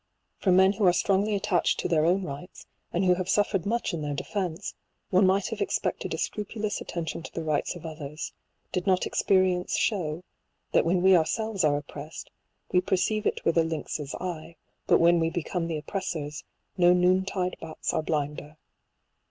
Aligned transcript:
From 0.39 0.55
men 0.55 0.73
who 0.73 0.85
are 0.87 0.93
strongly 0.93 1.35
attached 1.35 1.79
to 1.79 1.87
their 1.87 2.05
own 2.05 2.23
rights, 2.23 2.65
and 2.91 3.05
who 3.05 3.13
have 3.13 3.29
suffered 3.29 3.67
much 3.67 3.93
in 3.93 4.01
their 4.01 4.15
defence, 4.15 4.73
one 5.11 5.27
might 5.27 5.49
have 5.49 5.61
expected 5.61 6.11
a 6.11 6.17
scrupulous 6.17 6.81
attention 6.81 7.21
to 7.21 7.31
the 7.31 7.43
rights 7.43 7.75
of 7.75 7.85
others 7.85 8.33
j 8.73 8.79
did 8.79 8.87
not 8.87 9.05
experience 9.05 9.77
shew, 9.77 10.23
that 10.71 10.85
when 10.85 11.03
we 11.03 11.15
ourselves 11.15 11.63
are 11.63 11.77
oppressed, 11.77 12.31
we 12.71 12.81
perceive 12.81 13.27
it 13.27 13.45
with 13.45 13.59
a 13.59 13.63
lynx's 13.63 14.15
eye; 14.15 14.55
but 14.87 14.99
when 14.99 15.19
we 15.19 15.29
become 15.29 15.67
the 15.67 15.77
oppressors, 15.77 16.45
no 16.77 16.93
noon 16.93 17.23
tide 17.23 17.55
bats 17.61 17.93
are 17.93 18.01
blinder. 18.01 18.57